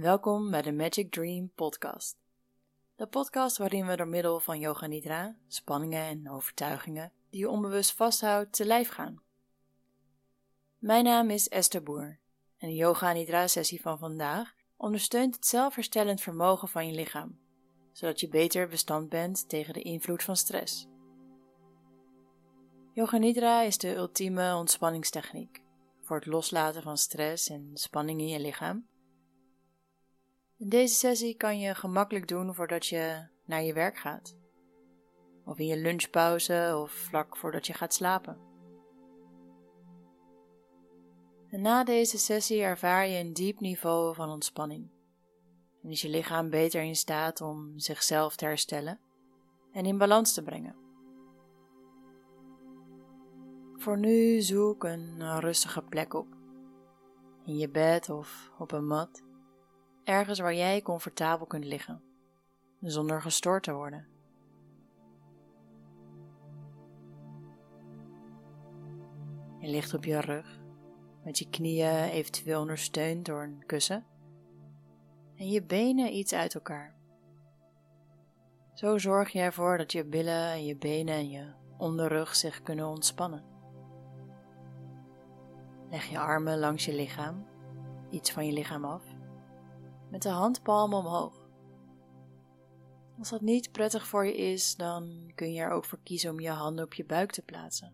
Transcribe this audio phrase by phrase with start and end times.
[0.00, 2.16] Welkom bij de Magic Dream Podcast.
[2.96, 7.92] De podcast waarin we door middel van yoga nidra, spanningen en overtuigingen die je onbewust
[7.92, 9.22] vasthoudt, te lijf gaan.
[10.78, 12.18] Mijn naam is Esther Boer
[12.56, 17.38] en de yoga nidra sessie van vandaag ondersteunt het zelfherstellend vermogen van je lichaam,
[17.92, 20.86] zodat je beter bestand bent tegen de invloed van stress.
[22.92, 25.62] Yoga nidra is de ultieme ontspanningstechniek
[26.02, 28.86] voor het loslaten van stress en spanning in je lichaam
[30.58, 34.36] deze sessie kan je gemakkelijk doen voordat je naar je werk gaat.
[35.44, 38.38] Of in je lunchpauze of vlak voordat je gaat slapen.
[41.48, 44.90] En na deze sessie ervaar je een diep niveau van ontspanning.
[45.82, 49.00] En is je lichaam beter in staat om zichzelf te herstellen
[49.72, 50.76] en in balans te brengen.
[53.74, 56.26] Voor nu zoek een rustige plek op.
[57.44, 59.25] In je bed of op een mat
[60.06, 62.02] ergens waar jij comfortabel kunt liggen,
[62.80, 64.06] zonder gestoord te worden.
[69.58, 70.60] Je ligt op je rug,
[71.24, 74.06] met je knieën eventueel ondersteund door een kussen
[75.36, 76.94] en je benen iets uit elkaar.
[78.74, 82.86] Zo zorg je ervoor dat je billen en je benen en je onderrug zich kunnen
[82.86, 83.44] ontspannen.
[85.90, 87.46] Leg je armen langs je lichaam,
[88.10, 89.15] iets van je lichaam af
[90.10, 91.44] met de handpalmen omhoog.
[93.18, 96.40] Als dat niet prettig voor je is, dan kun je er ook voor kiezen om
[96.40, 97.92] je handen op je buik te plaatsen.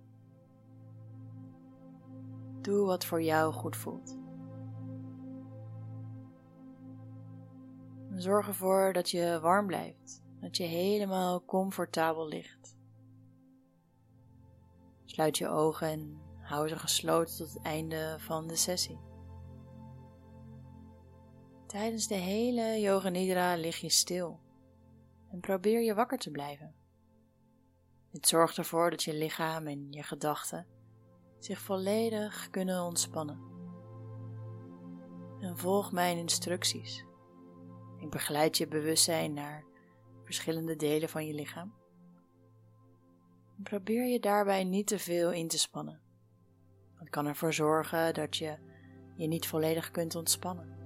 [2.61, 4.17] Doe wat voor jou goed voelt.
[8.15, 12.77] Zorg ervoor dat je warm blijft, dat je helemaal comfortabel ligt.
[15.05, 19.12] Sluit je ogen en hou ze gesloten tot het einde van de sessie.
[21.73, 24.41] Tijdens de hele Yoga Nidra lig je stil
[25.31, 26.75] en probeer je wakker te blijven.
[28.11, 30.67] Dit zorgt ervoor dat je lichaam en je gedachten
[31.39, 33.41] zich volledig kunnen ontspannen.
[35.41, 37.05] En volg mijn instructies.
[37.99, 39.65] Ik begeleid je bewustzijn naar
[40.25, 41.75] verschillende delen van je lichaam.
[43.63, 46.01] Probeer je daarbij niet te veel in te spannen.
[46.99, 48.59] Dat kan ervoor zorgen dat je
[49.17, 50.82] je niet volledig kunt ontspannen.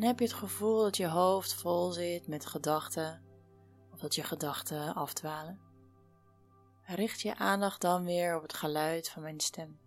[0.00, 3.22] Dan heb je het gevoel dat je hoofd vol zit met gedachten
[3.92, 5.60] of dat je gedachten afdwalen.
[6.82, 9.78] Richt je aandacht dan weer op het geluid van mijn stem.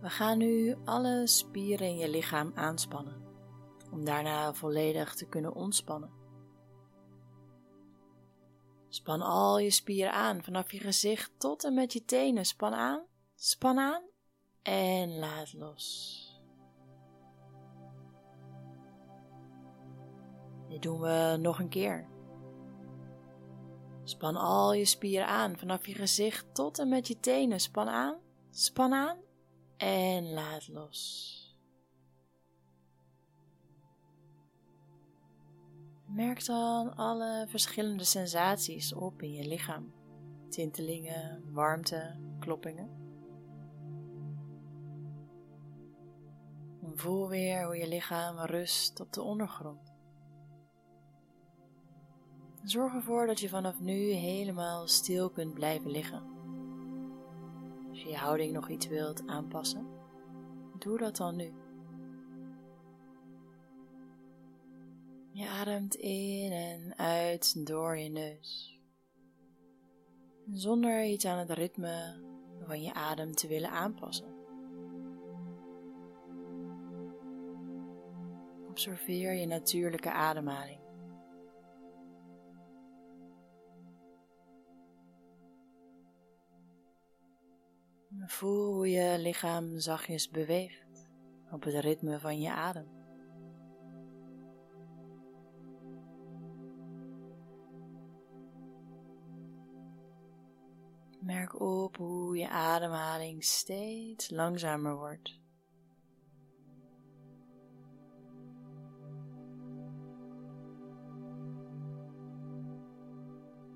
[0.00, 3.22] We gaan nu alle spieren in je lichaam aanspannen,
[3.90, 6.12] om daarna volledig te kunnen ontspannen.
[8.88, 12.46] Span al je spieren aan, vanaf je gezicht tot en met je tenen.
[12.46, 14.02] Span aan, span aan
[14.62, 16.31] en laat los.
[20.72, 22.08] Dit doen we nog een keer.
[24.04, 27.60] Span al je spieren aan, vanaf je gezicht tot en met je tenen.
[27.60, 28.16] Span aan,
[28.50, 29.16] span aan
[29.76, 31.38] en laat los.
[36.06, 39.92] Merk dan alle verschillende sensaties op in je lichaam.
[40.48, 43.00] Tintelingen, warmte, kloppingen.
[46.94, 49.91] voel weer hoe je lichaam rust op de ondergrond.
[52.64, 56.22] Zorg ervoor dat je vanaf nu helemaal stil kunt blijven liggen.
[57.88, 59.86] Als je je houding nog iets wilt aanpassen,
[60.78, 61.52] doe dat dan nu.
[65.32, 68.80] Je ademt in en uit door je neus.
[70.52, 72.22] Zonder iets aan het ritme
[72.66, 74.34] van je adem te willen aanpassen.
[78.68, 80.81] Observeer je natuurlijke ademhaling.
[88.26, 91.08] Voel hoe je lichaam zachtjes beweegt
[91.50, 92.86] op het ritme van je adem.
[101.20, 105.40] Merk op hoe je ademhaling steeds langzamer wordt.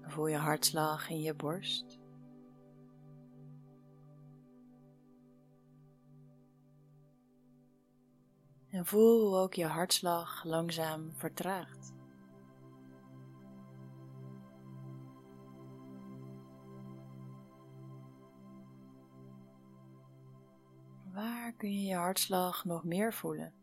[0.03, 2.06] Voel je hartslag in je borst.
[8.77, 11.95] En voel hoe ook je hartslag langzaam vertraagt.
[21.13, 23.55] Waar kun je je hartslag nog meer voelen?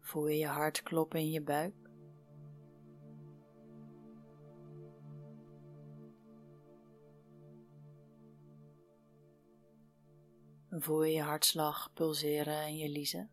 [0.00, 1.81] Voel je je hart kloppen in je buik?
[10.74, 13.30] Voel je je hartslag pulseren in je liezen?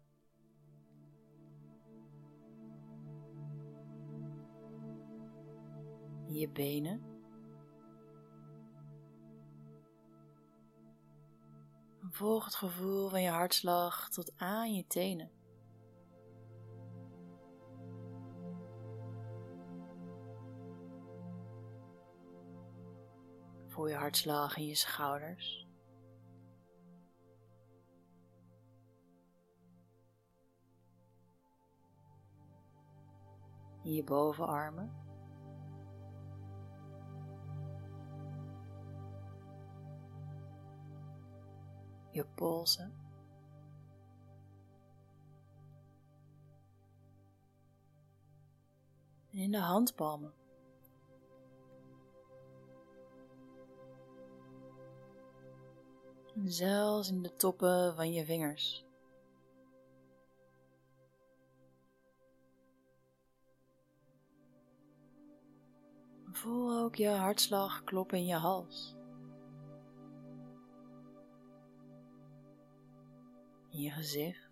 [6.28, 7.02] Je benen?
[12.10, 15.32] Volg het gevoel van je hartslag tot aan je tenen.
[23.68, 25.69] Voel je hartslag in je schouders.
[33.90, 34.92] In je bovenarmen.
[42.12, 42.94] Je polsen.
[49.32, 50.34] En in de handpalmen.
[56.36, 58.89] En zelfs in de toppen van je vingers.
[66.40, 68.96] Voel ook je hartslag kloppen in je hals.
[73.70, 74.50] In je gezicht.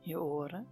[0.00, 0.68] Je oren.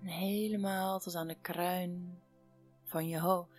[0.00, 2.22] En helemaal tot aan de kruin
[2.84, 3.57] van je hoofd.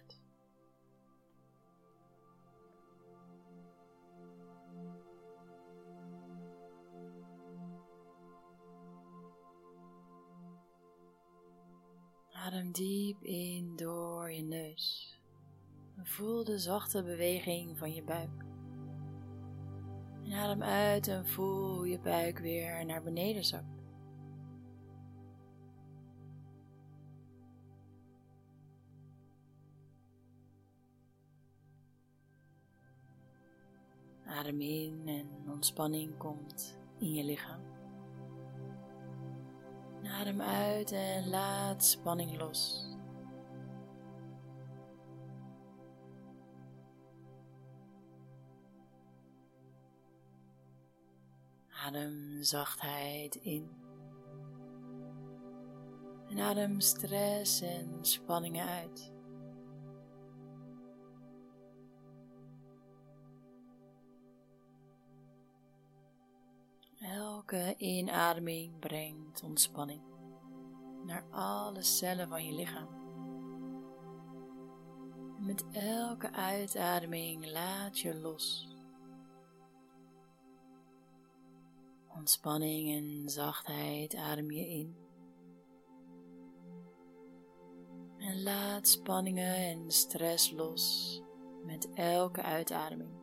[12.49, 15.17] Adem diep in door je neus.
[16.03, 18.45] Voel de zachte beweging van je buik.
[20.23, 23.81] En adem uit en voel je buik weer naar beneden zakt.
[34.25, 37.78] Adem in en ontspanning komt in je lichaam.
[40.03, 42.87] Adem uit en laat spanning los.
[51.85, 53.69] Adem zachtheid in.
[56.29, 59.18] En adem stress en spanningen uit.
[67.49, 70.01] Elke inademing brengt ontspanning
[71.05, 72.87] naar alle cellen van je lichaam.
[75.39, 78.67] Met elke uitademing laat je los.
[82.07, 84.95] Ontspanning en zachtheid adem je in.
[88.17, 91.21] En laat spanningen en stress los
[91.65, 93.18] met elke uitademing.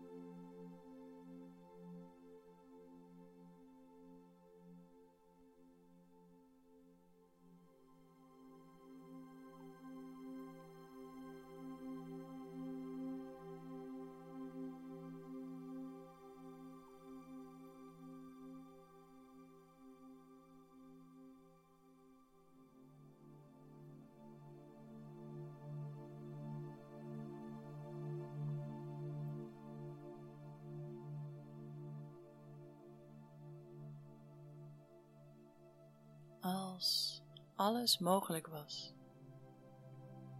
[36.46, 37.22] Als
[37.54, 38.94] alles mogelijk was,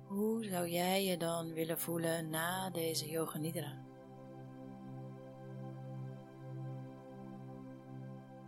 [0.06, 3.84] hoe zou jij je dan willen voelen na deze yoga nidra?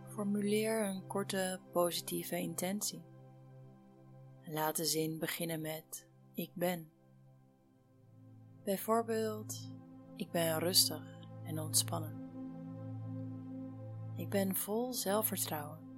[0.07, 3.03] Formuleer een korte positieve intentie.
[4.45, 6.91] Laat de zin beginnen met ik ben.
[8.63, 9.71] Bijvoorbeeld,
[10.15, 12.29] ik ben rustig en ontspannen.
[14.15, 15.88] Ik ben vol zelfvertrouwen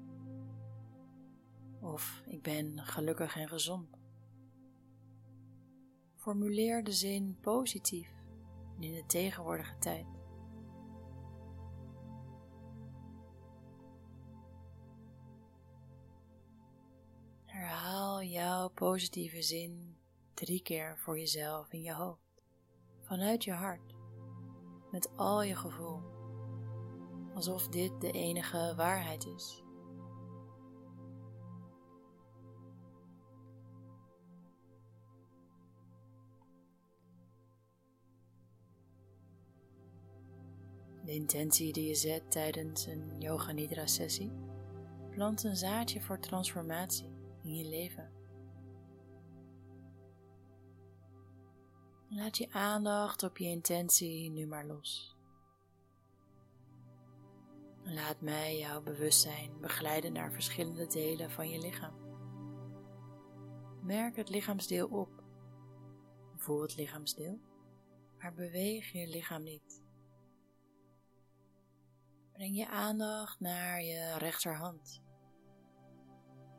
[1.82, 3.98] of ik ben gelukkig en gezond.
[6.16, 8.10] Formuleer de zin positief
[8.80, 10.06] in de tegenwoordige tijd.
[17.46, 19.98] Herhaal jouw positieve zin
[20.34, 22.44] drie keer voor jezelf in je hoofd,
[23.00, 23.96] vanuit je hart,
[24.92, 26.02] met al je gevoel,
[27.34, 29.64] alsof dit de enige waarheid is.
[41.12, 44.32] De intentie die je zet tijdens een Yoga Nidra sessie
[45.10, 47.10] plant een zaadje voor transformatie
[47.44, 48.12] in je leven.
[52.10, 55.16] Laat je aandacht op je intentie nu maar los.
[57.84, 61.94] Laat mij jouw bewustzijn begeleiden naar verschillende delen van je lichaam.
[63.82, 65.24] Merk het lichaamsdeel op.
[66.36, 67.40] Voel het lichaamsdeel,
[68.18, 69.81] maar beweeg je lichaam niet.
[72.42, 75.02] Breng je aandacht naar je rechterhand.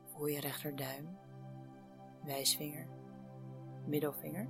[0.04, 1.18] Voel je rechterduim,
[2.24, 2.88] wijsvinger,
[3.86, 4.48] middelvinger,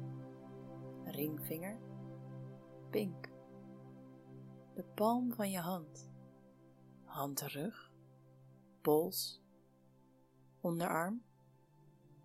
[1.05, 1.79] ringvinger,
[2.91, 3.29] pink.
[4.75, 6.11] De palm van je hand,
[7.05, 7.93] handrug,
[8.81, 9.43] pols,
[10.61, 11.23] onderarm,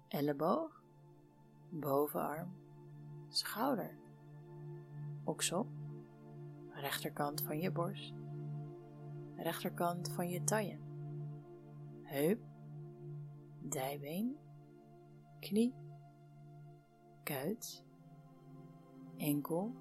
[0.08, 0.84] elleboog,
[1.70, 2.56] bovenarm,
[3.30, 3.98] schouder,
[5.24, 5.68] oksel,
[6.74, 8.14] rechterkant van je borst,
[9.38, 10.80] rechterkant van je taille,
[12.04, 12.40] heup,
[13.60, 14.38] dijbeen,
[15.40, 15.76] knie,
[17.24, 17.86] kuit,
[19.18, 19.76] enkel,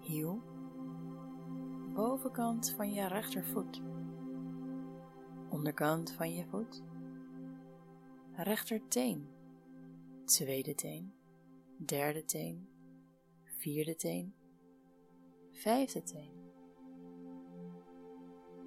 [0.00, 0.42] hiel,
[1.94, 3.82] bovenkant van je rechtervoet,
[5.48, 6.82] onderkant van je voet,
[8.32, 9.28] rechterteen,
[10.24, 11.14] tweede teen,
[11.76, 12.68] derde teen,
[13.42, 14.34] vierde teen,
[15.50, 16.33] vijfde teen.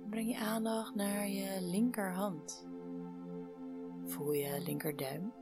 [0.10, 2.68] Breng je aandacht naar je linkerhand.
[4.06, 5.34] Voel je linkerduim,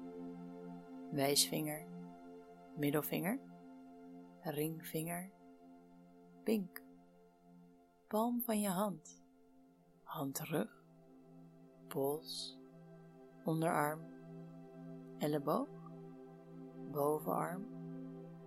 [1.11, 1.85] wijsvinger,
[2.77, 3.39] middelvinger,
[4.41, 5.31] ringvinger,
[6.43, 6.83] pink,
[8.07, 9.23] palm van je hand,
[10.03, 10.83] handrug,
[11.87, 12.59] pols,
[13.43, 14.01] onderarm,
[15.17, 15.69] elleboog,
[16.91, 17.65] bovenarm,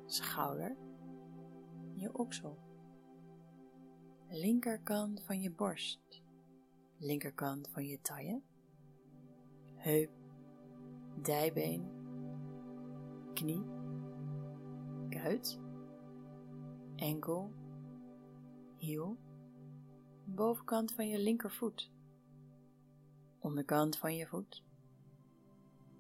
[0.07, 0.77] schouder,
[1.95, 2.59] je oksel,
[4.31, 6.23] linkerkant van je borst,
[6.99, 8.43] linkerkant van je taille,
[9.75, 10.11] heup,
[11.23, 11.91] dijbeen,
[13.35, 13.65] knie,
[15.09, 15.59] kuit,
[16.97, 17.53] enkel,
[18.77, 19.17] hiel,
[20.25, 21.91] bovenkant van je linkervoet,
[23.39, 24.65] onderkant van je voet,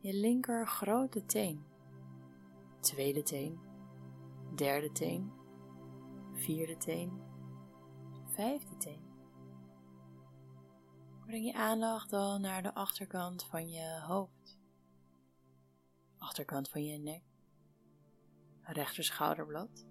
[0.00, 1.64] je linker grote teen,
[2.80, 3.58] tweede teen,
[4.54, 5.32] derde teen,
[6.32, 7.28] vierde teen,
[8.38, 9.02] vijfde teen.
[11.26, 14.58] Breng je aandacht dan naar de achterkant van je hoofd,
[16.18, 17.22] achterkant van je nek,
[18.62, 19.86] rechter schouderblad,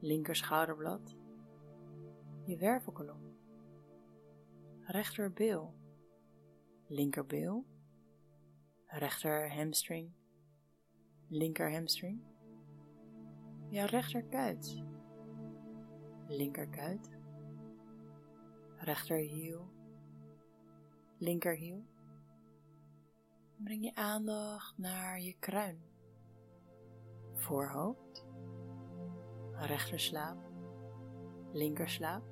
[0.00, 1.16] linker schouderblad,
[2.44, 3.36] je wervelkolom,
[4.80, 5.74] rechterbeel,
[6.86, 7.66] linkerbeel,
[8.86, 10.12] rechter hamstring,
[11.28, 12.22] linker hamstring,
[13.68, 14.82] je rechterkuit,
[16.26, 17.22] linkerkuit,
[18.84, 19.68] rechterhiel,
[21.18, 21.84] linkerhiel.
[23.56, 25.82] Breng je aandacht naar je kruin,
[27.32, 28.26] voorhoofd,
[29.52, 30.38] rechterslaap,
[31.52, 32.22] linkerslaap,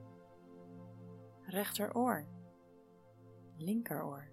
[1.43, 2.27] rechteroor,
[3.57, 4.31] linkeroor,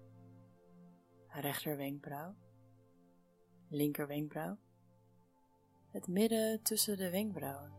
[1.28, 2.34] rechterwenkbrauw,
[3.68, 4.58] linkerwenkbrauw,
[5.90, 7.72] het midden tussen de wenkbrauwen,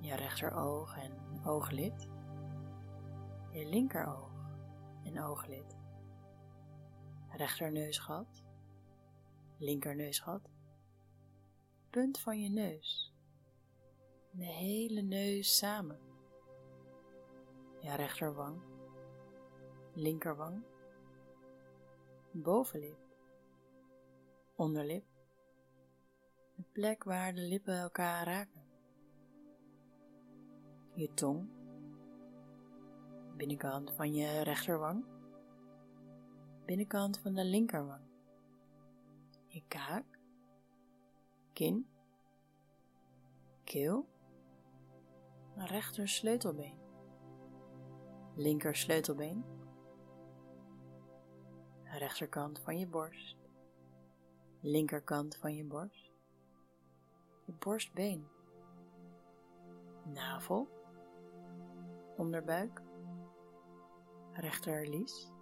[0.00, 2.14] je rechteroog en ooglid,
[3.56, 4.30] je linkeroog
[5.04, 5.76] en ooglid,
[7.28, 8.44] rechterneusgat,
[9.58, 10.50] linkerneusgat,
[11.90, 13.14] punt van je neus,
[14.30, 16.00] de hele neus samen,
[17.80, 18.60] je rechterwang,
[19.92, 20.62] linkerwang,
[22.32, 22.98] bovenlip,
[24.56, 25.04] onderlip,
[26.54, 28.64] de plek waar de lippen elkaar raken,
[30.94, 31.55] je tong,
[33.36, 35.04] binnenkant van je rechterwang,
[36.64, 38.04] binnenkant van de linkerwang,
[39.46, 40.18] je kaak,
[41.52, 41.86] kin,
[43.64, 44.08] keel,
[45.56, 46.78] rechter sleutelbeen,
[48.34, 49.44] linker sleutelbeen,
[51.84, 53.36] rechterkant van je borst,
[54.60, 56.12] linkerkant van je borst,
[57.44, 58.26] je borstbeen,
[60.04, 60.68] navel,
[62.16, 62.82] onderbuik,
[64.36, 65.32] rechterlies,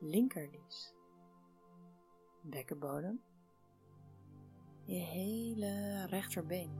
[0.00, 0.94] linkerlies,
[2.42, 3.20] bekkenbodem,
[4.84, 6.70] je hele rechterbeen,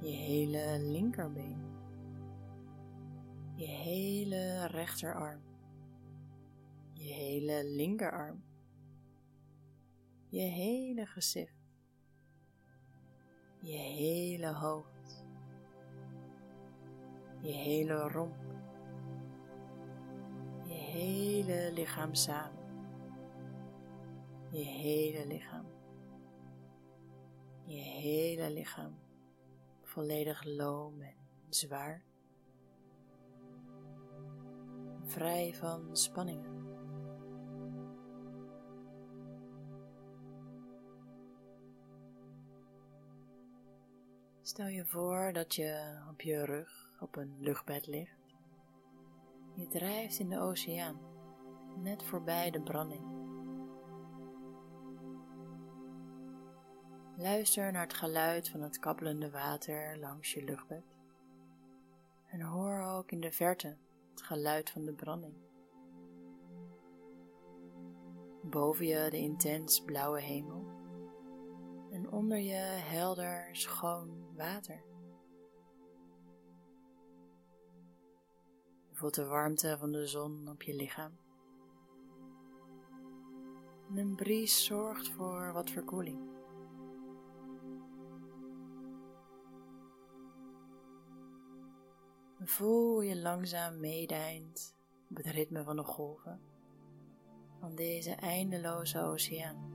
[0.00, 1.62] je hele linkerbeen,
[3.56, 5.42] je hele rechterarm,
[6.92, 8.42] je hele linkerarm,
[10.28, 11.62] je hele gezicht,
[13.60, 15.24] je hele hoofd,
[17.40, 18.53] je hele romp,
[20.94, 22.64] hele lichaam samen,
[24.50, 25.66] je hele lichaam,
[27.64, 28.98] je hele lichaam
[29.82, 31.16] volledig loom en
[31.48, 32.02] zwaar,
[35.04, 36.62] vrij van spanningen.
[44.42, 48.23] Stel je voor dat je op je rug op een luchtbed ligt.
[49.54, 50.98] Je drijft in de oceaan,
[51.82, 53.02] net voorbij de branding.
[57.16, 60.96] Luister naar het geluid van het kabbelende water langs je luchtbed.
[62.26, 63.76] En hoor ook in de verte
[64.10, 65.34] het geluid van de branding.
[68.42, 70.64] Boven je de intens blauwe hemel
[71.90, 74.93] en onder je helder, schoon water.
[79.12, 81.18] De warmte van de zon op je lichaam.
[83.90, 86.32] En een bries zorgt voor wat verkoeling.
[92.40, 94.76] Voel je langzaam meedijnt
[95.10, 96.40] op het ritme van de golven
[97.60, 99.73] van deze eindeloze oceaan.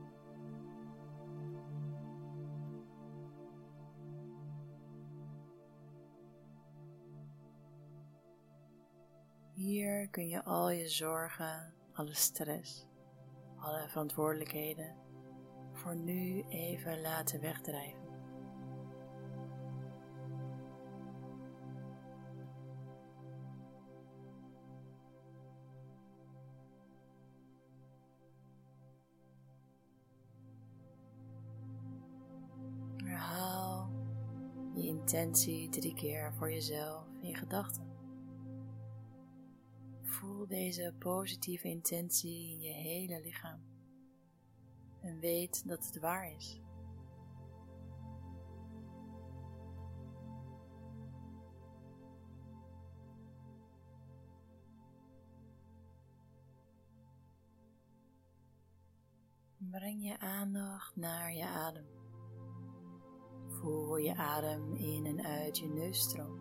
[9.60, 12.86] Hier kun je al je zorgen, alle stress,
[13.56, 14.94] alle verantwoordelijkheden
[15.72, 18.00] voor nu even laten wegdrijven.
[32.96, 33.90] Herhaal
[34.74, 37.89] je intentie drie keer voor jezelf in gedachten.
[40.20, 43.60] Voel deze positieve intentie in je hele lichaam
[45.00, 46.60] en weet dat het waar is.
[59.58, 61.86] Breng je aandacht naar je adem.
[63.46, 66.39] Voel je adem in en uit je neus stroomt.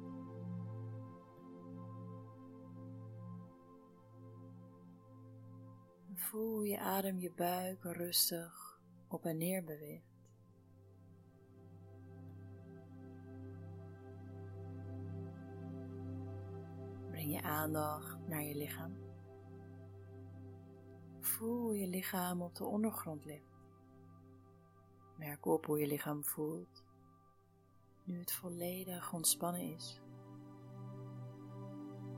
[6.29, 10.27] Voel je adem je buik rustig op en neer beweegt.
[17.09, 18.97] Breng je aandacht naar je lichaam.
[21.19, 23.57] Voel je lichaam op de ondergrond ligt.
[25.17, 26.83] Merk op hoe je lichaam voelt
[28.03, 30.01] nu het volledig ontspannen is.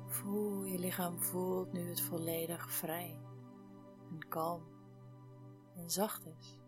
[0.08, 3.30] Voel je lichaam voelt nu het volledig vrij
[4.27, 4.63] kalm
[5.75, 6.60] en zacht is.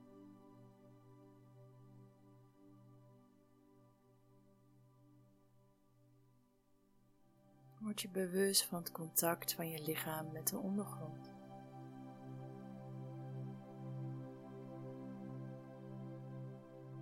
[7.80, 11.32] Word je bewust van het contact van je lichaam met de ondergrond.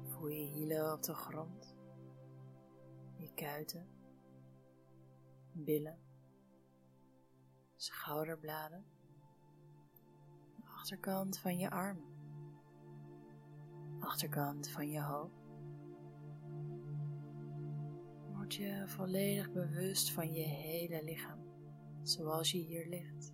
[0.03, 1.75] Voel je hielen op de grond,
[3.17, 3.87] je kuiten,
[5.51, 5.99] billen,
[7.75, 8.85] schouderbladen
[10.81, 12.03] achterkant van je armen,
[13.99, 15.49] achterkant van je hoofd.
[18.33, 21.39] Word je volledig bewust van je hele lichaam,
[22.01, 23.33] zoals je hier ligt.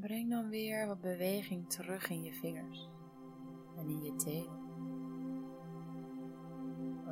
[0.00, 2.88] Breng dan weer wat beweging terug in je vingers
[3.76, 4.62] en in je tenen.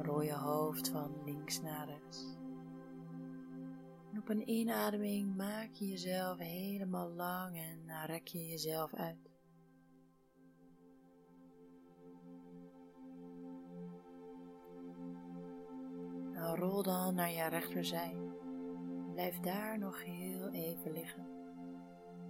[0.03, 2.41] Rol je hoofd van links naar rechts
[4.19, 9.31] op een inademing maak je jezelf helemaal lang en rek je jezelf uit.
[16.33, 18.17] Nou, rol dan naar je rechterzij.
[19.13, 21.27] Blijf daar nog heel even liggen,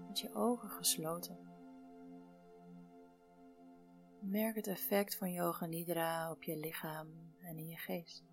[0.06, 1.38] met je ogen gesloten.
[4.20, 7.08] Merk het effect van Yoga Nidra op je lichaam
[7.40, 8.31] en in je geest.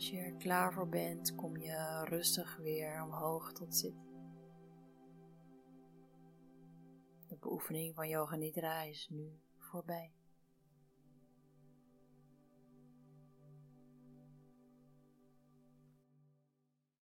[0.00, 4.08] Als je er klaar voor bent, kom je rustig weer omhoog tot zitten.
[7.28, 10.12] De beoefening van Yoga Nidra is nu voorbij.